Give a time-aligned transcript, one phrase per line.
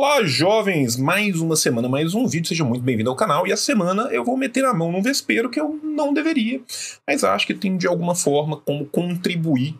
[0.00, 0.96] Olá, jovens!
[0.96, 2.46] Mais uma semana, mais um vídeo.
[2.46, 3.48] Seja muito bem-vindo ao canal.
[3.48, 6.60] E a semana eu vou meter a mão num vespeiro que eu não deveria,
[7.04, 9.74] mas acho que tem de alguma forma como contribuir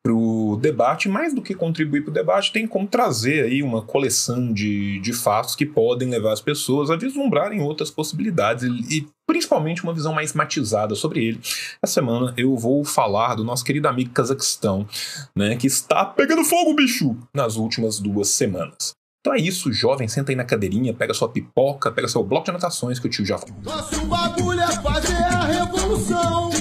[0.00, 1.08] para o debate.
[1.08, 5.12] Mais do que contribuir para o debate, tem como trazer aí uma coleção de, de
[5.12, 10.14] fatos que podem levar as pessoas a vislumbrarem outras possibilidades e, e principalmente uma visão
[10.14, 11.40] mais matizada sobre ele.
[11.82, 14.86] Essa semana eu vou falar do nosso querido amigo Cazaquistão,
[15.34, 18.96] né, que está pegando fogo, bicho, nas últimas duas semanas.
[19.28, 22.50] Então é isso, jovem, senta aí na cadeirinha, pega sua pipoca, pega seu bloco de
[22.50, 23.54] anotações que o tio já falou.
[23.62, 26.57] Nosso bagulho é fazer a revolução.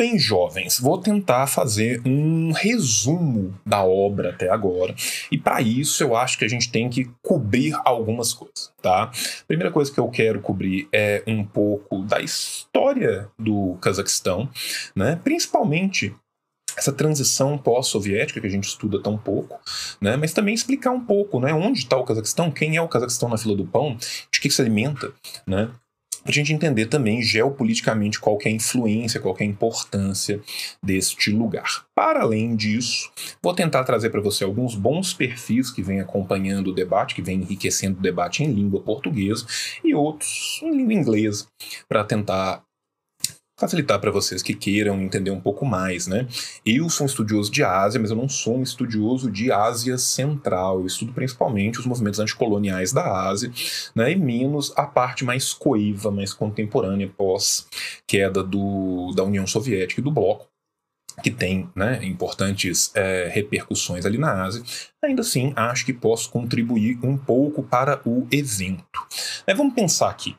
[0.00, 4.94] Bem, jovens, vou tentar fazer um resumo da obra até agora.
[5.30, 9.10] E para isso eu acho que a gente tem que cobrir algumas coisas, tá?
[9.46, 14.48] Primeira coisa que eu quero cobrir é um pouco da história do Cazaquistão,
[14.96, 15.20] né?
[15.22, 16.14] Principalmente
[16.78, 19.60] essa transição pós-soviética que a gente estuda tão pouco,
[20.00, 20.16] né?
[20.16, 21.52] Mas também explicar um pouco, né?
[21.52, 22.50] Onde está o Cazaquistão?
[22.50, 23.98] Quem é o Cazaquistão na fila do pão?
[24.32, 25.12] De que se alimenta,
[25.46, 25.70] né?
[26.22, 30.40] Para a gente entender também geopoliticamente qual é a influência, qual é a importância
[30.82, 31.84] deste lugar.
[31.94, 33.10] Para além disso,
[33.42, 37.40] vou tentar trazer para você alguns bons perfis que vêm acompanhando o debate, que vêm
[37.40, 39.46] enriquecendo o debate em língua portuguesa
[39.82, 41.46] e outros em língua inglesa,
[41.88, 42.62] para tentar
[43.60, 46.26] facilitar para vocês que queiram entender um pouco mais, né?
[46.64, 50.80] Eu sou um estudioso de Ásia, mas eu não sou um estudioso de Ásia Central.
[50.80, 53.52] Eu estudo principalmente os movimentos anticoloniais da Ásia,
[53.94, 54.12] né?
[54.12, 57.66] E menos a parte mais coiva, mais contemporânea pós
[58.06, 60.48] queda do, da União Soviética e do Bloco
[61.22, 64.62] que tem né, importantes é, repercussões ali na Ásia,
[65.02, 69.06] ainda assim acho que posso contribuir um pouco para o evento.
[69.54, 70.34] Vamos pensar aqui.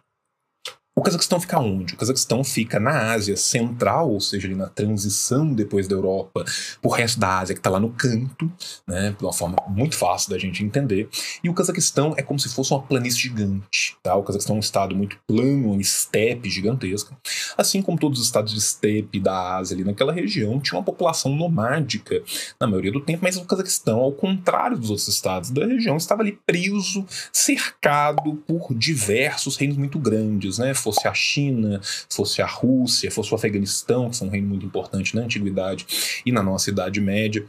[0.94, 1.94] O Cazaquistão fica onde?
[1.94, 6.44] O Cazaquistão fica na Ásia Central, ou seja, ali na transição depois da Europa
[6.82, 8.52] para o resto da Ásia, que está lá no canto,
[8.86, 11.08] né, de uma forma muito fácil da gente entender.
[11.42, 13.96] E o Cazaquistão é como se fosse uma planície gigante.
[14.04, 14.14] Tá?
[14.16, 17.16] O Cazaquistão é um estado muito plano, uma estepe gigantesca.
[17.58, 21.34] Assim como todos os estados de estepe da Ásia ali naquela região, tinha uma população
[21.34, 22.22] nomádica
[22.60, 26.22] na maioria do tempo, mas o Cazaquistão, ao contrário dos outros estados da região, estava
[26.22, 30.74] ali preso, cercado por diversos reinos muito grandes, né?
[30.82, 35.16] Fosse a China, fosse a Rússia, fosse o Afeganistão, que foi um reino muito importante
[35.16, 35.86] na Antiguidade
[36.26, 37.46] e na nossa Idade Média.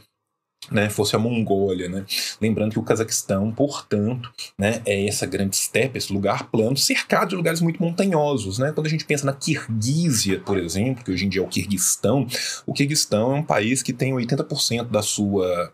[0.71, 2.05] Né, fosse a Mongólia, né?
[2.39, 7.35] Lembrando que o Cazaquistão, portanto, né, é essa grande steppe, esse lugar plano, cercado de
[7.35, 8.71] lugares muito montanhosos, né?
[8.71, 12.25] Quando a gente pensa na Kirguísia, por exemplo, que hoje em dia é o Kirguistão,
[12.65, 15.73] o Kirguistão é um país que tem 80% da sua,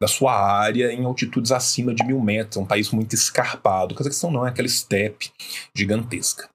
[0.00, 3.92] da sua área em altitudes acima de mil metros, é um país muito escarpado.
[3.92, 5.30] O Cazaquistão não é aquela steppe
[5.76, 6.53] gigantesca.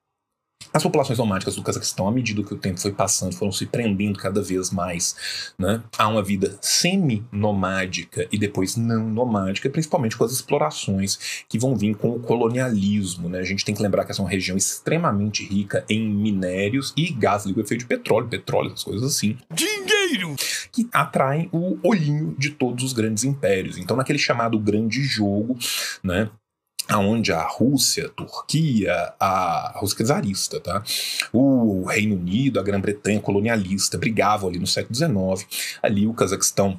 [0.72, 4.18] As populações nomádicas do Cazaquistão, à medida que o tempo foi passando, foram se prendendo
[4.18, 10.30] cada vez mais né, a uma vida semi-nomádica e depois não nomádica, principalmente com as
[10.30, 13.28] explorações que vão vir com o colonialismo.
[13.28, 13.40] Né?
[13.40, 17.10] A gente tem que lembrar que essa é uma região extremamente rica em minérios e
[17.12, 19.36] gás liquefeito de petróleo, petróleo, essas coisas assim.
[19.52, 20.36] Dinheiro!
[20.70, 23.76] Que atraem o olhinho de todos os grandes impérios.
[23.76, 25.58] Então, naquele chamado grande jogo,
[26.02, 26.30] né,
[26.90, 30.82] aonde a Rússia, a Turquia, a Rússia czarista, tá?
[31.32, 35.78] o Reino Unido, a Grã-Bretanha colonialista brigavam ali no século XIX.
[35.82, 36.78] Ali o Cazaquistão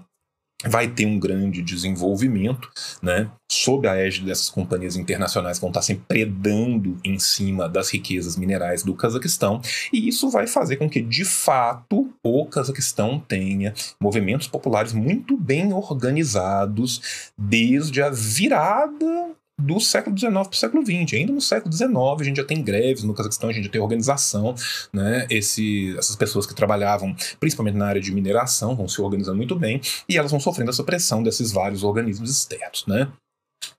[0.63, 2.69] vai ter um grande desenvolvimento,
[3.01, 7.89] né, sob a égide dessas companhias internacionais que vão estar sempre predando em cima das
[7.89, 9.59] riquezas minerais do Cazaquistão,
[9.91, 15.73] e isso vai fazer com que, de fato, o Cazaquistão tenha movimentos populares muito bem
[15.73, 21.13] organizados desde a virada do século XIX para o século XX.
[21.13, 23.81] Ainda no século XIX a gente já tem greves no Cazaquistão, a gente já tem
[23.81, 24.55] organização,
[24.91, 25.25] né?
[25.29, 29.81] Esse, essas pessoas que trabalhavam principalmente na área de mineração vão se organizando muito bem
[30.07, 33.11] e elas vão sofrendo essa pressão desses vários organismos externos, né?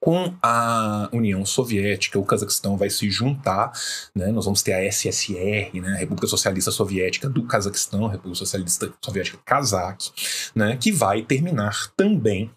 [0.00, 3.72] Com a União Soviética, o Cazaquistão vai se juntar,
[4.14, 4.30] né?
[4.32, 5.94] nós vamos ter a SSR, né?
[5.94, 10.10] a República Socialista Soviética do Cazaquistão, a República Socialista Soviética Kazakh,
[10.54, 10.76] né?
[10.76, 12.50] que vai terminar também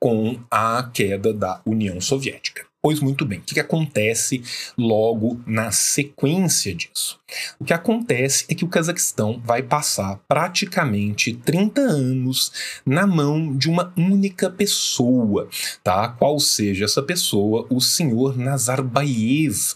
[0.00, 2.70] com a queda da União Soviética.
[2.82, 4.42] Pois muito bem, o que, que, acontece
[4.76, 7.20] logo na sequência disso?
[7.58, 12.50] O que acontece é que o Cazaquistão vai passar praticamente 30 anos
[12.86, 15.46] na mão de uma única pessoa,
[15.84, 16.08] tá?
[16.08, 19.74] Qual seja essa pessoa, o senhor Nazarbayev.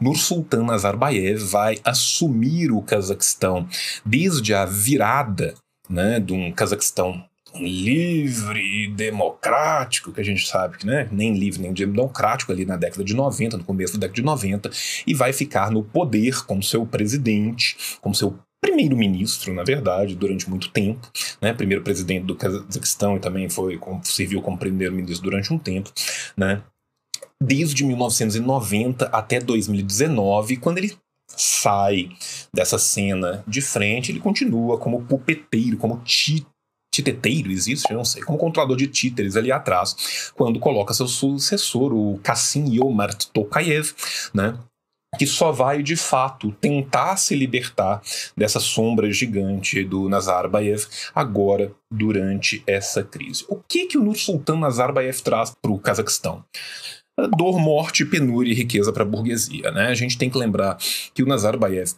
[0.00, 3.68] Nursultan Nazarbayev vai assumir o Cazaquistão
[4.06, 5.54] desde a virada
[5.90, 7.22] né, de um Cazaquistão
[7.54, 12.76] livre e democrático, que a gente sabe que né, nem livre nem democrático ali na
[12.76, 14.70] década de 90, no começo da década de 90,
[15.06, 20.70] e vai ficar no poder como seu presidente, como seu primeiro-ministro, na verdade, durante muito
[20.70, 21.10] tempo,
[21.40, 21.52] né?
[21.52, 25.90] Primeiro presidente do Cazaquistão e também foi serviu como primeiro-ministro durante um tempo,
[26.36, 26.62] né?
[27.42, 30.94] Desde 1990 até 2019, quando ele
[31.26, 32.10] sai
[32.52, 36.46] dessa cena de frente, ele continua como pupeteiro, como ti
[36.92, 37.92] titeteiro, existe?
[37.92, 43.26] Não sei, como controlador de títeres ali atrás, quando coloca seu sucessor, o Kassim Yomart
[43.32, 43.92] Tokayev,
[44.34, 44.58] né?
[45.18, 48.00] que só vai de fato tentar se libertar
[48.36, 53.44] dessa sombra gigante do Nazarbayev agora durante essa crise.
[53.48, 56.44] O que que o Nursultan Nazarbayev traz para o Cazaquistão?
[57.36, 59.70] Dor, morte, penúria e riqueza para a burguesia.
[59.72, 59.88] Né?
[59.88, 60.78] A gente tem que lembrar
[61.12, 61.92] que o Nazarbayev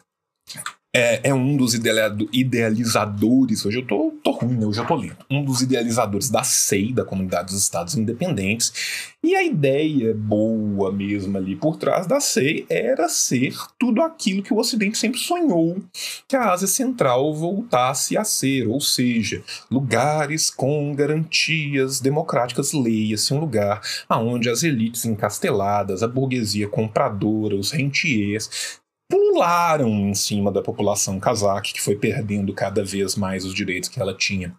[0.95, 4.67] é, é, um dos idealizadores, hoje eu tô, tô ruim, né?
[4.67, 9.35] hoje eu tô lento, um dos idealizadores da SEI, da Comunidade dos Estados Independentes, e
[9.35, 14.59] a ideia boa mesmo ali por trás da SEI era ser tudo aquilo que o
[14.59, 15.81] Ocidente sempre sonhou
[16.29, 23.41] que a Ásia Central voltasse a ser, ou seja, lugares com garantias democráticas, leia-se um
[23.41, 23.81] lugar
[24.11, 28.82] onde as elites encasteladas, a burguesia compradora, os rentiers,
[29.13, 34.01] pularam em cima da população cazaque, que foi perdendo cada vez mais os direitos que
[34.01, 34.57] ela tinha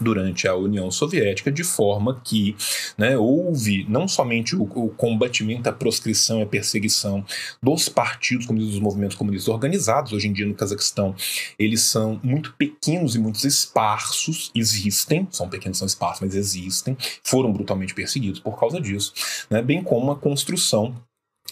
[0.00, 2.56] durante a União Soviética, de forma que
[2.98, 7.24] né, houve não somente o, o, combatimento, a proscrição e a perseguição
[7.62, 11.14] dos partidos comunistas, dos movimentos comunistas organizados, hoje em dia no Cazaquistão
[11.56, 17.52] eles são muito pequenos e muito esparsos, existem, são pequenos, são esparsos, mas existem, foram
[17.52, 19.12] brutalmente perseguidos por causa disso,
[19.48, 20.96] né, bem como a construção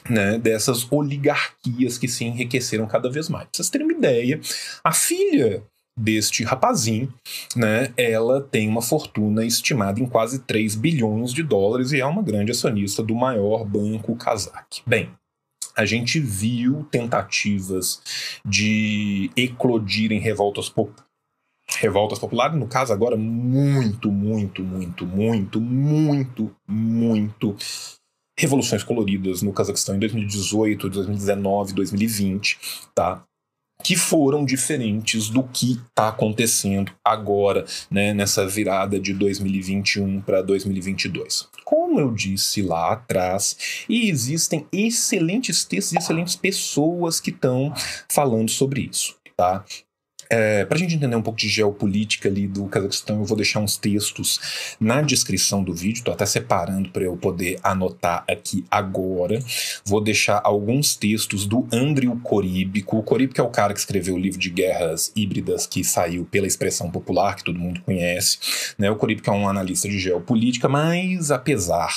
[0.08, 3.44] né, dessas oligarquias que se enriqueceram cada vez mais.
[3.44, 4.40] Pra vocês terem uma ideia,
[4.82, 5.62] a filha
[5.96, 7.12] deste rapazinho,
[7.54, 12.22] né, ela tem uma fortuna estimada em quase 3 bilhões de dólares e é uma
[12.22, 14.82] grande acionista do maior banco cazaque.
[14.86, 15.10] Bem,
[15.76, 18.02] a gente viu tentativas
[18.44, 21.12] de eclodirem revoltas populares
[21.78, 27.56] revoltas populares, no caso agora muito, muito, muito, muito, muito, muito
[28.38, 32.58] revoluções coloridas no Cazaquistão em 2018, 2019, 2020,
[32.94, 33.24] tá?
[33.82, 41.48] que foram diferentes do que está acontecendo agora, né, nessa virada de 2021 para 2022.
[41.64, 47.74] Como eu disse lá atrás, e existem excelentes textos e excelentes pessoas que estão
[48.08, 49.64] falando sobre isso, tá?
[50.32, 53.60] É, para a gente entender um pouco de geopolítica ali do Cazaquistão, eu vou deixar
[53.60, 54.40] uns textos
[54.80, 59.38] na descrição do vídeo, estou até separando para eu poder anotar aqui agora.
[59.84, 62.96] Vou deixar alguns textos do Andrew Coríbico.
[62.96, 66.46] O Coríbico é o cara que escreveu o livro de guerras híbridas que saiu pela
[66.46, 68.38] expressão popular, que todo mundo conhece.
[68.78, 68.90] Né?
[68.90, 71.94] O Coríbico é um analista de geopolítica, mas apesar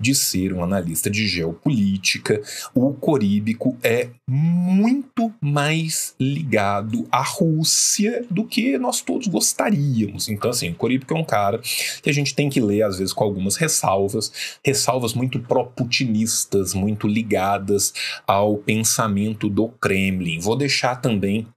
[0.00, 2.40] de ser um analista de geopolítica,
[2.74, 10.28] o Coríbico é muito mais ligado à Rússia Rússia do que nós todos gostaríamos.
[10.28, 11.58] Então, assim, Corípico é um cara
[12.02, 17.08] que a gente tem que ler, às vezes, com algumas ressalvas, ressalvas muito pró-putinistas, muito
[17.08, 17.92] ligadas
[18.26, 20.38] ao pensamento do Kremlin.
[20.38, 21.48] Vou deixar também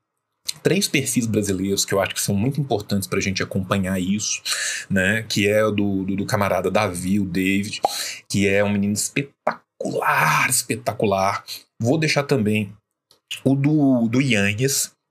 [0.64, 4.42] três perfis brasileiros que eu acho que são muito importantes para a gente acompanhar isso,
[4.90, 5.24] né?
[5.24, 7.82] Que é o do, do, do, camarada Davi, o David,
[8.28, 11.44] que é um menino espetacular, espetacular.
[11.80, 12.74] Vou deixar também
[13.44, 14.22] o do, do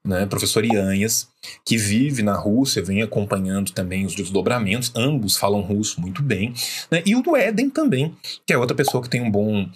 [0.07, 1.29] né, professor Ianhas,
[1.65, 6.55] que vive na Rússia, vem acompanhando também os desdobramentos, ambos falam russo muito bem,
[6.91, 8.15] né, e o do Éden também,
[8.47, 9.69] que é outra pessoa que tem um bom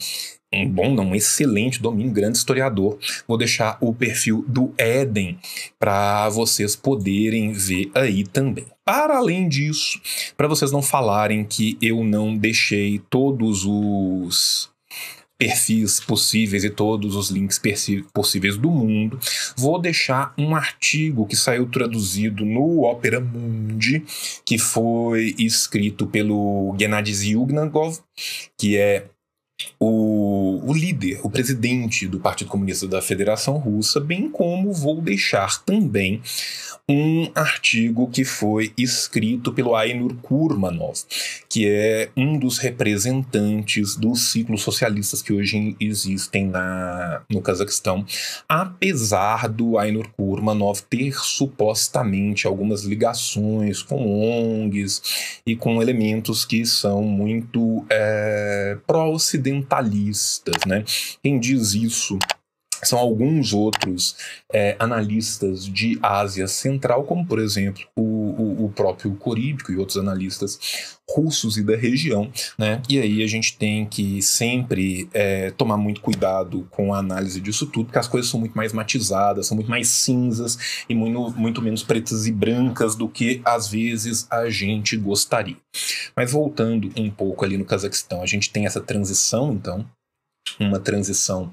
[0.52, 2.98] um bom, não, um excelente domínio, grande historiador.
[3.26, 5.38] Vou deixar o perfil do Éden
[5.78, 8.66] para vocês poderem ver aí também.
[8.84, 10.00] Para além disso,
[10.36, 14.68] para vocês não falarem que eu não deixei todos os
[15.40, 17.58] perfis possíveis e todos os links
[18.12, 19.18] possíveis do mundo.
[19.56, 24.04] Vou deixar um artigo que saiu traduzido no Opera Mundi,
[24.44, 28.00] que foi escrito pelo Gennady Zyugnagov,
[28.58, 29.06] que é
[29.78, 35.62] o, o, líder, o presidente do Partido Comunista da Federação Russa, bem como vou deixar
[35.64, 36.20] também
[36.90, 40.98] um artigo que foi escrito pelo Ainur Kurmanov,
[41.48, 48.04] que é um dos representantes dos ciclos socialistas que hoje existem na, no Cazaquistão,
[48.48, 57.02] apesar do Ainur Kurmanov ter supostamente algumas ligações com ONGs e com elementos que são
[57.02, 60.64] muito é, pró-ocidentalistas.
[60.66, 60.84] Né?
[61.22, 62.18] Quem diz isso
[62.82, 64.16] são alguns outros
[64.52, 69.98] é, analistas de Ásia Central, como por exemplo o, o, o próprio Coríbico e outros
[69.98, 72.80] analistas russos e da região, né?
[72.88, 77.66] E aí a gente tem que sempre é, tomar muito cuidado com a análise disso
[77.66, 81.60] tudo, porque as coisas são muito mais matizadas, são muito mais cinzas e muito, muito
[81.60, 85.56] menos pretas e brancas do que às vezes a gente gostaria.
[86.16, 89.84] Mas voltando um pouco ali no Cazaquistão, a gente tem essa transição, então,
[90.58, 91.52] uma transição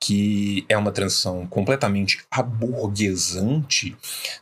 [0.00, 3.96] que é uma transição completamente aburguesante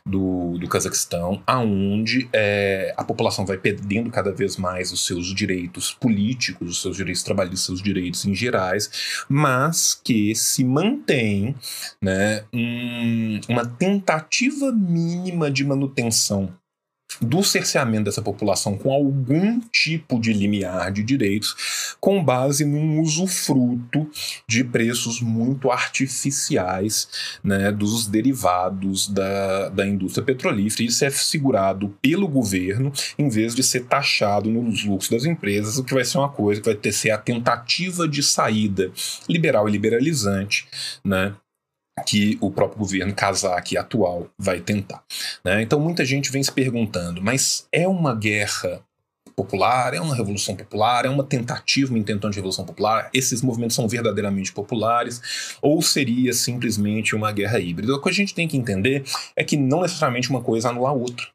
[0.05, 5.91] do, do Cazaquistão, aonde é, a população vai perdendo cada vez mais os seus direitos
[5.91, 11.55] políticos, os seus direitos trabalhistas, os seus direitos em gerais, mas que se mantém
[12.01, 16.53] né, um, uma tentativa mínima de manutenção
[17.21, 24.09] do cerceamento dessa população com algum tipo de limiar de direitos, com base num usufruto
[24.47, 27.07] de preços muito artificiais
[27.43, 30.83] né, dos derivados da, da indústria petrolífera.
[30.83, 35.83] Isso é segurado pelo governo, em vez de ser taxado nos lucros das empresas, o
[35.83, 38.91] que vai ser uma coisa que vai ter ser a tentativa de saída
[39.27, 40.67] liberal e liberalizante
[41.03, 41.33] né,
[42.07, 45.03] que o próprio governo Kazakh atual vai tentar.
[45.43, 45.61] Né?
[45.61, 48.81] Então muita gente vem se perguntando, mas é uma guerra
[49.35, 53.75] popular, é uma revolução popular, é uma tentativa, uma intentão de revolução popular, esses movimentos
[53.75, 55.21] são verdadeiramente populares,
[55.61, 57.93] ou seria simplesmente uma guerra híbrida?
[57.93, 59.03] O que a gente tem que entender
[59.35, 61.27] é que não necessariamente uma coisa anula a outra.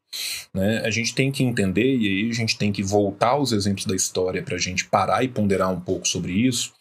[0.53, 0.81] Né?
[0.83, 3.95] A gente tem que entender, e aí a gente tem que voltar aos exemplos da
[3.95, 6.73] história para a gente parar e ponderar um pouco sobre isso,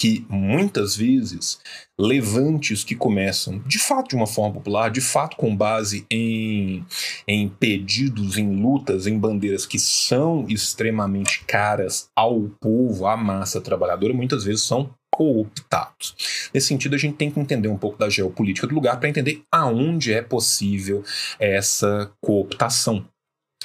[0.00, 1.60] que muitas vezes
[2.00, 6.82] levantes que começam de fato de uma forma popular, de fato com base em,
[7.28, 14.14] em pedidos, em lutas, em bandeiras que são extremamente caras ao povo, à massa trabalhadora,
[14.14, 16.48] muitas vezes são cooptados.
[16.54, 19.42] Nesse sentido, a gente tem que entender um pouco da geopolítica do lugar para entender
[19.52, 21.04] aonde é possível
[21.38, 23.04] essa cooptação.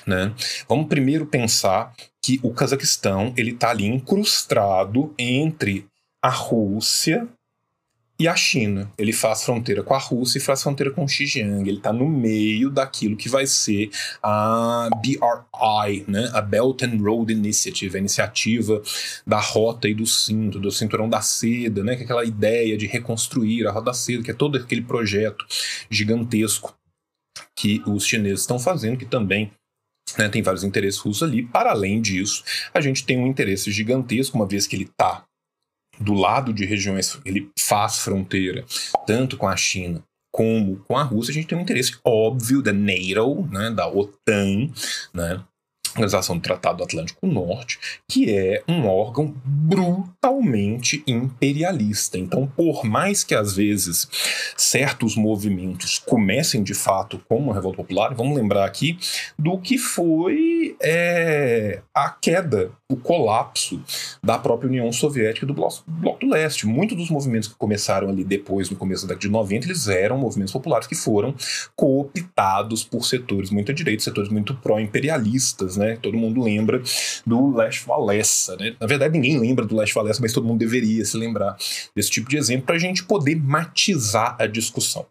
[0.06, 0.34] Né?
[0.68, 5.88] Vamos primeiro pensar que o Cazaquistão ele está ali incrustado entre
[6.26, 7.28] a Rússia
[8.20, 8.92] e a China.
[8.98, 11.70] Ele faz fronteira com a Rússia e faz fronteira com o Xinjiang.
[11.70, 13.92] Ele está no meio daquilo que vai ser
[14.24, 16.32] a BRI, né?
[16.34, 18.82] a Belt and Road Initiative, a iniciativa
[19.28, 21.96] da rota e do cinto, do cinturão da seda, né?
[21.96, 25.46] que é aquela ideia de reconstruir a rota da seda, que é todo aquele projeto
[25.92, 26.76] gigantesco
[27.56, 29.52] que os chineses estão fazendo, que também
[30.18, 31.46] né, tem vários interesses russos ali.
[31.46, 35.24] Para além disso, a gente tem um interesse gigantesco, uma vez que ele está
[36.00, 38.66] do lado de regiões, ele faz fronteira
[39.06, 42.74] tanto com a China como com a Rússia, a gente tem um interesse óbvio da
[42.74, 44.70] NATO, né, da OTAN,
[45.14, 45.42] né,
[45.96, 47.80] Organização do Tratado Atlântico Norte,
[48.12, 52.18] que é um órgão brutalmente imperialista.
[52.18, 54.06] Então, por mais que às vezes
[54.58, 58.98] certos movimentos comecem de fato como uma revolta popular, vamos lembrar aqui
[59.40, 63.82] do que foi é, a queda, o colapso
[64.22, 66.68] da própria União Soviética e do Bloco, do Leste.
[66.68, 70.18] Muitos dos movimentos que começaram ali depois, no começo da década de 90, eles eram
[70.18, 71.34] movimentos populares que foram
[71.74, 75.98] cooptados por setores muito à direita, setores muito pró-imperialistas, né?
[76.02, 76.82] Todo mundo lembra
[77.26, 78.76] do Leste Walesa, né?
[78.80, 81.56] Na verdade, ninguém lembra do Leste Walesa, mas todo mundo deveria se lembrar
[81.96, 85.06] desse tipo de exemplo para a gente poder matizar a discussão.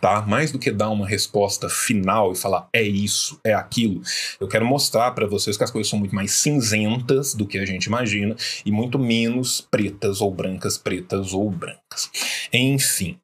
[0.00, 0.22] Tá?
[0.22, 4.00] Mais do que dar uma resposta final e falar é isso, é aquilo,
[4.40, 7.66] eu quero mostrar para vocês que as coisas são muito mais cinzentas do que a
[7.66, 12.10] gente imagina e muito menos pretas ou brancas, pretas ou brancas.
[12.52, 13.18] Enfim,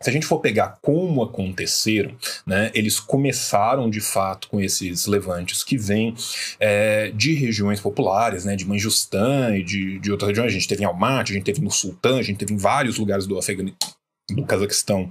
[0.00, 5.64] se a gente for pegar como aconteceram, né, eles começaram de fato com esses levantes
[5.64, 6.14] que vêm
[6.60, 10.50] é, de regiões populares, né, de Manjustã e de, de outras regiões.
[10.50, 12.96] A gente teve em Almaty, a gente teve no Sultã, a gente teve em vários
[12.96, 13.97] lugares do Afeganistão
[14.30, 15.08] do Cazaquistão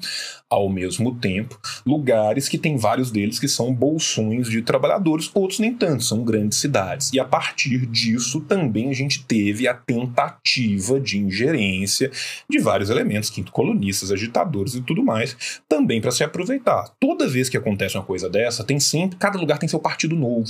[0.49, 5.73] ao mesmo tempo, lugares que tem vários deles que são bolsões de trabalhadores, outros nem
[5.73, 7.11] tanto, são grandes cidades.
[7.11, 12.11] E a partir disso também a gente teve a tentativa de ingerência
[12.49, 16.93] de vários elementos, quinto colonistas, agitadores e tudo mais, também para se aproveitar.
[16.99, 20.47] Toda vez que acontece uma coisa dessa, tem sempre, cada lugar tem seu partido novo.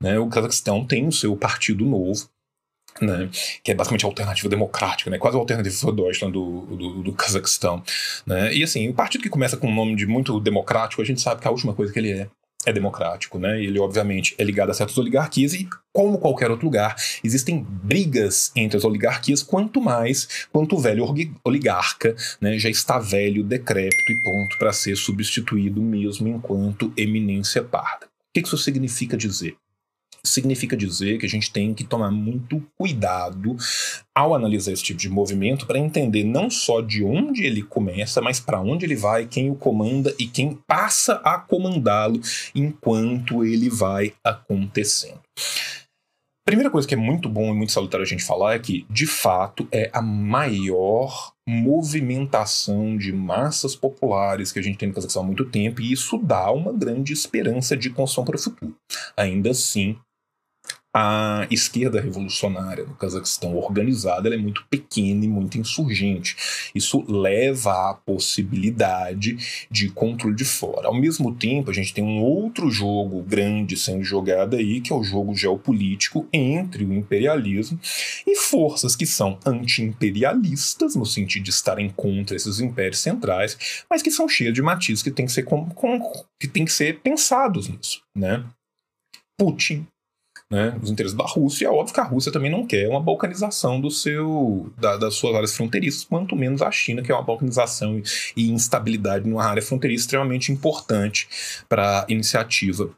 [0.00, 0.18] Né?
[0.18, 2.28] O Cazaquistão tem o seu partido novo,
[3.00, 3.28] né,
[3.62, 7.12] que é basicamente a alternativa democrática, né, quase a alternativa for Deutschland do, do, do
[7.12, 7.82] Cazaquistão.
[8.26, 11.20] Né, e assim, um partido que começa com um nome de muito democrático, a gente
[11.20, 12.28] sabe que a última coisa que ele é
[12.66, 13.62] é democrático, né?
[13.62, 18.76] Ele obviamente é ligado a certas oligarquias e, como qualquer outro lugar, existem brigas entre
[18.76, 21.04] as oligarquias, quanto mais quanto o velho
[21.44, 28.06] oligarca, né, já está velho, decrépito e ponto para ser substituído mesmo enquanto eminência parda.
[28.06, 29.56] O que isso significa dizer?
[30.24, 33.56] Significa dizer que a gente tem que tomar muito cuidado
[34.14, 38.40] ao analisar esse tipo de movimento para entender não só de onde ele começa, mas
[38.40, 42.20] para onde ele vai, quem o comanda e quem passa a comandá-lo
[42.54, 45.20] enquanto ele vai acontecendo.
[46.46, 49.06] Primeira coisa que é muito bom e muito salutar a gente falar é que, de
[49.06, 55.26] fato, é a maior movimentação de massas populares que a gente tem no Cazaquistão há
[55.26, 58.76] muito tempo, e isso dá uma grande esperança de construção para o futuro.
[59.16, 59.96] Ainda assim,
[60.96, 66.36] a esquerda revolucionária no Cazaquistão organizada é muito pequena e muito insurgente.
[66.72, 70.86] Isso leva à possibilidade de controle de fora.
[70.86, 74.96] Ao mesmo tempo, a gente tem um outro jogo grande sendo jogado aí, que é
[74.96, 77.80] o jogo geopolítico entre o imperialismo
[78.24, 84.12] e forças que são anti-imperialistas, no sentido de estarem contra esses impérios centrais, mas que
[84.12, 86.00] são cheias de matizes que tem que ser, com, com,
[86.38, 88.00] que tem que ser pensados nisso.
[88.16, 88.44] Né?
[89.36, 89.84] Putin
[90.54, 91.66] né, os interesses da Rússia.
[91.66, 95.34] É óbvio que a Rússia também não quer uma balcanização do seu, da, das suas
[95.34, 98.00] áreas fronteiriças, quanto menos a China, que é uma balcanização
[98.36, 101.28] e instabilidade numa área fronteiriça extremamente importante
[101.68, 102.88] para a iniciativa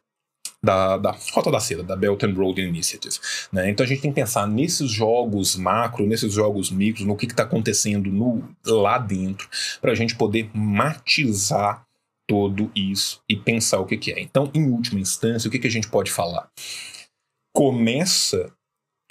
[0.63, 3.17] da, da, Rota da Seda, da Belt and Road Initiative.
[3.51, 3.71] Né?
[3.71, 7.45] Então a gente tem que pensar nesses jogos macro, nesses jogos micros, no que está
[7.45, 9.49] acontecendo no, lá dentro,
[9.81, 11.87] para a gente poder matizar
[12.27, 14.21] todo isso e pensar o que, que é.
[14.21, 16.51] Então, em última instância, o que, que a gente pode falar?
[17.57, 18.53] Começa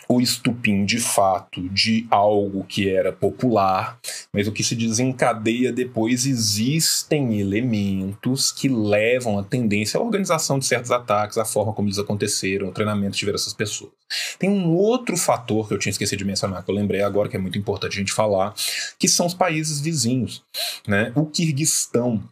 [0.08, 4.00] o estupim de fato de algo que era popular,
[4.32, 10.68] mas o que se desencadeia depois existem elementos que levam a tendência à organização de
[10.68, 13.94] certos ataques, a forma como eles aconteceram, o treinamento de diversas pessoas.
[14.38, 17.36] Tem um outro fator que eu tinha esquecido de mencionar, que eu lembrei agora, que
[17.36, 18.54] é muito importante a gente falar,
[19.00, 20.44] que são os países vizinhos.
[20.88, 21.12] Né?
[21.16, 22.24] O Kirguistão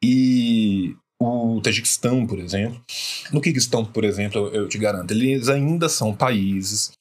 [0.00, 2.80] e o Tajiquistão, por exemplo.
[3.30, 6.92] No Kirguistão, por exemplo, eu te garanto, eles ainda são países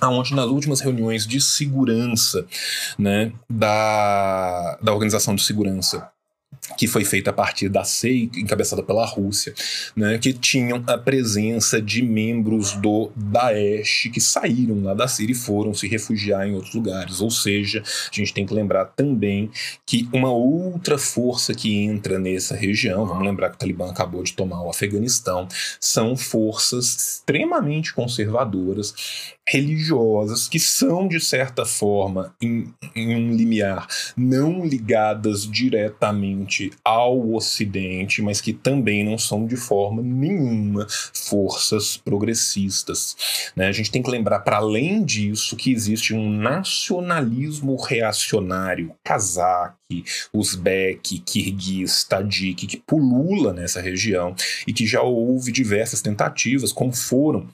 [0.00, 2.46] aonde nas últimas reuniões de segurança
[2.98, 6.10] né, da, da Organização de Segurança
[6.76, 9.54] que foi feita a partir da SEI, encabeçada pela Rússia,
[9.94, 15.36] né, que tinham a presença de membros do Daesh que saíram lá da Síria e
[15.36, 17.20] foram se refugiar em outros lugares.
[17.20, 19.50] Ou seja, a gente tem que lembrar também
[19.86, 24.32] que uma outra força que entra nessa região, vamos lembrar que o Talibã acabou de
[24.32, 25.46] tomar o Afeganistão,
[25.80, 28.94] são forças extremamente conservadoras
[29.46, 33.86] religiosas que são, de certa forma, em, em, um limiar,
[34.16, 36.43] não ligadas diretamente
[36.84, 43.16] ao Ocidente, mas que também não são de forma nenhuma forças progressistas.
[43.56, 43.66] Né?
[43.66, 51.18] A gente tem que lembrar, para além disso, que existe um nacionalismo reacionário, cazaque, uzbek,
[51.20, 54.34] kirguiz, tadjik, que pulula nessa região
[54.66, 57.48] e que já houve diversas tentativas, como foram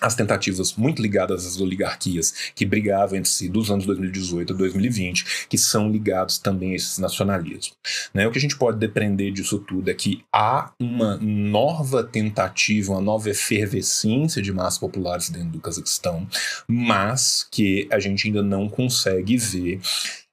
[0.00, 5.46] as tentativas muito ligadas às oligarquias que brigavam entre si dos anos 2018 a 2020,
[5.48, 7.72] que são ligados também a esses nacionalismos.
[8.12, 8.26] Né?
[8.26, 13.00] O que a gente pode depreender disso tudo é que há uma nova tentativa, uma
[13.00, 16.26] nova efervescência de massas populares dentro do Cazaquistão,
[16.66, 19.80] mas que a gente ainda não consegue ver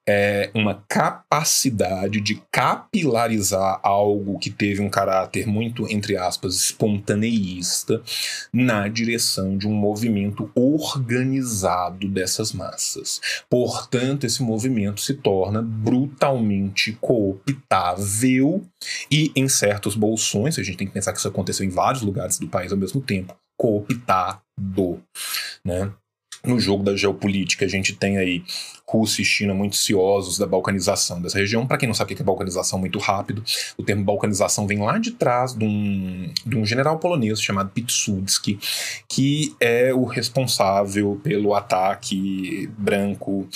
[0.07, 8.01] é uma capacidade de capilarizar algo que teve um caráter muito, entre aspas, espontaneísta
[8.53, 13.19] na direção de um movimento organizado dessas massas.
[13.49, 18.63] Portanto, esse movimento se torna brutalmente cooptável
[19.09, 22.37] e, em certos bolsões, a gente tem que pensar que isso aconteceu em vários lugares
[22.37, 24.41] do país ao mesmo tempo, cooptado.
[25.63, 25.91] Né?
[26.45, 27.65] No jogo da geopolítica.
[27.65, 28.43] A gente tem aí
[28.87, 31.65] Rússia e China muito ciosos da balcanização dessa região.
[31.65, 33.43] Para quem não sabe o que é balcanização, muito rápido,
[33.77, 38.59] o termo balcanização vem lá de trás de um, de um general polonês chamado Pilsudski,
[39.09, 43.47] que é o responsável pelo ataque branco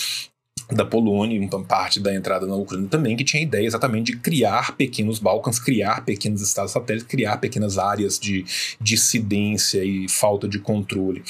[0.72, 4.20] da Polônia, então parte da entrada na Ucrânia também, que tinha a ideia exatamente de
[4.20, 8.46] criar pequenos Balcãs, criar pequenos estados satélites, criar pequenas áreas de
[8.80, 11.24] dissidência e falta de controle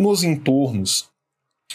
[0.00, 1.10] nos entornos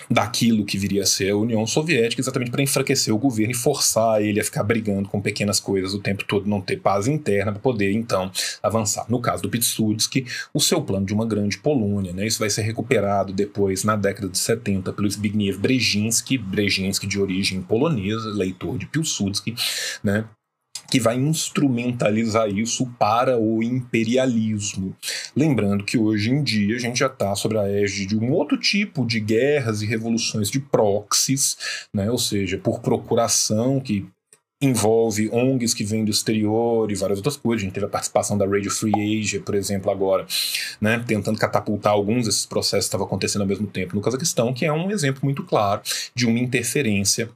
[0.10, 4.22] daquilo que viria a ser a União Soviética, exatamente para enfraquecer o governo e forçar
[4.22, 7.62] ele a ficar brigando com pequenas coisas o tempo todo, não ter paz interna para
[7.62, 8.30] poder então
[8.62, 9.06] avançar.
[9.08, 12.28] No caso do Pilsudski, o seu plano de uma grande Polônia, né?
[12.28, 17.62] Isso vai ser recuperado depois na década de 70 pelo Zbigniew Brzezinski, Brzezinski de origem
[17.62, 19.56] polonesa, leitor de Pilsudski,
[20.04, 20.26] né?
[20.90, 24.96] Que vai instrumentalizar isso para o imperialismo.
[25.36, 28.58] Lembrando que hoje em dia a gente já está sobre a égide de um outro
[28.58, 31.58] tipo de guerras e revoluções de proxies,
[31.94, 32.10] né?
[32.10, 34.06] ou seja, por procuração, que
[34.62, 37.62] envolve ONGs que vêm do exterior e várias outras coisas.
[37.62, 40.26] A gente teve a participação da Radio Free Asia, por exemplo, agora,
[40.80, 44.66] né, tentando catapultar alguns desses processos que estavam acontecendo ao mesmo tempo no Cazaquistão, que
[44.66, 45.82] é um exemplo muito claro
[46.16, 47.30] de uma interferência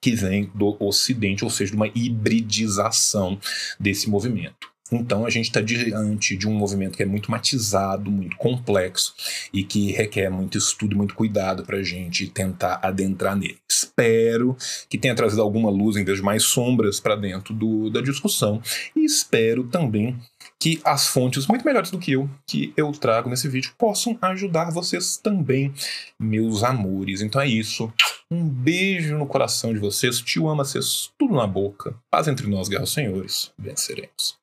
[0.00, 3.38] que vem do Ocidente, ou seja, de uma hibridização
[3.78, 4.74] desse movimento.
[4.92, 9.14] Então a gente está diante de um movimento que é muito matizado, muito complexo
[9.52, 13.58] e que requer muito estudo muito cuidado para a gente tentar adentrar nele.
[13.68, 14.56] Espero
[14.88, 18.60] que tenha trazido alguma luz em vez de mais sombras para dentro do, da discussão
[18.94, 20.16] e espero também
[20.64, 24.70] que as fontes muito melhores do que eu, que eu trago nesse vídeo, possam ajudar
[24.70, 25.74] vocês também,
[26.18, 27.20] meus amores.
[27.20, 27.92] Então é isso.
[28.30, 30.22] Um beijo no coração de vocês.
[30.22, 31.94] Tio ama vocês tudo na boca.
[32.10, 33.52] Paz entre nós, guerra senhores.
[33.58, 34.38] Venceremos.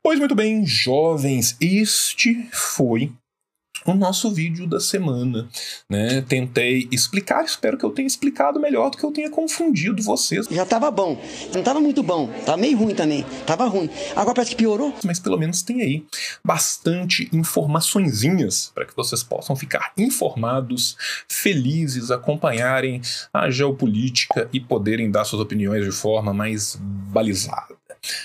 [0.00, 3.12] Pois muito bem, jovens, este foi
[3.92, 5.48] o nosso vídeo da semana.
[5.88, 6.20] Né?
[6.22, 10.46] Tentei explicar, espero que eu tenha explicado melhor do que eu tenha confundido vocês.
[10.50, 11.20] Já tava bom,
[11.54, 13.88] não tava muito bom, tava meio ruim também, tava ruim.
[14.14, 14.94] Agora parece que piorou.
[15.04, 16.04] Mas pelo menos tem aí
[16.44, 20.96] bastante informaçõezinhas para que vocês possam ficar informados,
[21.28, 23.00] felizes, acompanharem
[23.32, 27.77] a geopolítica e poderem dar suas opiniões de forma mais balizada.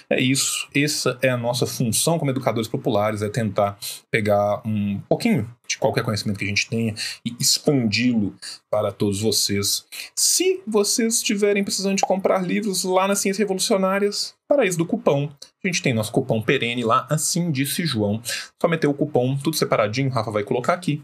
[0.10, 3.78] É isso, essa é a nossa função como educadores populares, é tentar
[4.12, 6.94] pegar um pouquinho de qualquer conhecimento que a gente tenha
[7.26, 8.36] e expandi-lo
[8.70, 9.86] para todos vocês.
[10.16, 15.30] Se vocês estiverem precisando de comprar livros lá nas Ciências Revolucionárias, paraíso do cupom.
[15.64, 18.22] A gente tem nosso cupom perene lá, assim disse João.
[18.62, 21.02] Só meter o cupom, tudo separadinho, Rafa vai colocar aqui.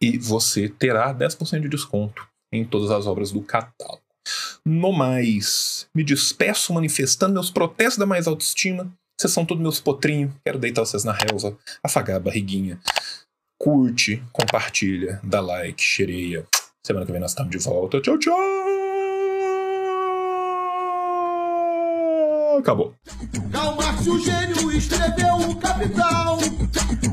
[0.00, 4.03] E você terá 10% de desconto em todas as obras do catálogo.
[4.64, 8.90] No mais, me despeço manifestando meus protestos da mais autoestima.
[9.20, 10.32] Vocês são todos meus potrinhos.
[10.44, 12.80] Quero deitar vocês na relva, afagar a barriguinha.
[13.60, 16.46] Curte, compartilha, dá like, xereia.
[16.84, 18.00] Semana que vem nós estamos de volta.
[18.00, 18.34] Tchau, tchau!
[22.58, 22.94] Acabou.
[23.52, 26.38] Karl Marx, o gênio, escreveu o Capital.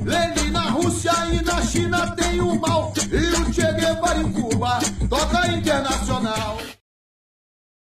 [0.05, 2.93] Lenin na Rússia e na China tem o mal.
[3.11, 6.57] E o Che Guevara em Cuba toca internacional.